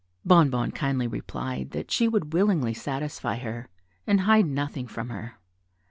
Bonnebonne 0.25 0.71
kindly 0.71 1.05
replied 1.07 1.69
that 1.73 1.91
she 1.91 2.07
would 2.07 2.33
willingly 2.33 2.73
satisfy 2.73 3.35
her, 3.35 3.69
and 4.07 4.21
hide 4.21 4.47
nothing 4.47 4.87
from 4.87 5.09
her. 5.09 5.35